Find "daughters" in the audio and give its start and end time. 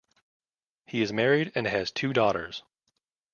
2.11-2.63